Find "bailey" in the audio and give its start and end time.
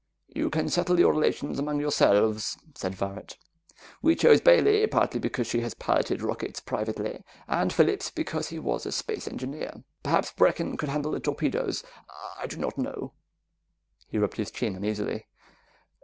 4.41-4.87